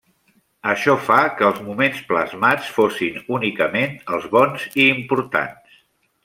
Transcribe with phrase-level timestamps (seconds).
[0.69, 5.79] Això fa que els moments plasmats fossin únicament els bons i importants.